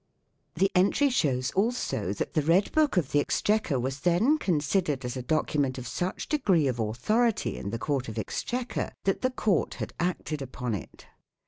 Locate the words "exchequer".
3.19-3.79, 8.17-8.93